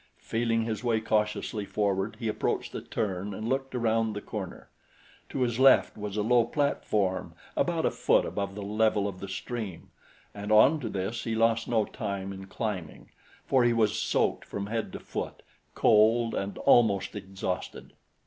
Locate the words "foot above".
7.91-8.55